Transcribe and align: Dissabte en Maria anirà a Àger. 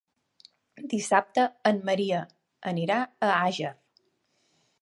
Dissabte 0.93 1.43
en 1.71 1.83
Maria 1.91 2.23
anirà 2.73 2.99
a 3.29 3.33
Àger. 3.37 3.75